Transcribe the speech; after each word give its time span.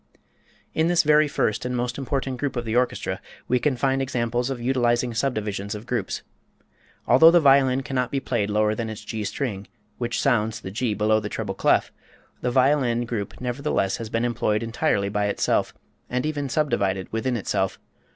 In 0.73 0.87
this 0.87 1.03
very 1.03 1.27
first 1.27 1.63
and 1.63 1.77
most 1.77 1.95
important 1.95 2.39
group 2.39 2.55
of 2.55 2.65
the 2.65 2.75
orchestra 2.75 3.21
we 3.47 3.59
can 3.59 3.75
find 3.77 4.01
examples 4.01 4.49
of 4.49 4.59
utilizing 4.59 5.13
subdivisions 5.13 5.75
of 5.75 5.85
groups. 5.85 6.23
Although 7.05 7.29
the 7.29 7.39
violin 7.39 7.83
cannot 7.83 8.09
be 8.09 8.19
played 8.19 8.49
lower 8.49 8.73
than 8.73 8.89
its 8.89 9.05
G 9.05 9.23
string, 9.23 9.67
which 9.99 10.19
sounds 10.19 10.61
the 10.61 10.71
G 10.71 10.95
below 10.95 11.19
the 11.19 11.29
treble 11.29 11.53
clef, 11.53 11.91
the 12.41 12.49
violin 12.49 13.05
group 13.05 13.39
nevertheless 13.39 13.97
has 13.97 14.09
been 14.09 14.25
employed 14.25 14.63
entirely 14.63 15.07
by 15.09 15.27
itself, 15.27 15.71
and 16.09 16.25
even 16.25 16.49
subdivided 16.49 17.13
within 17.13 17.37
itself. 17.37 17.77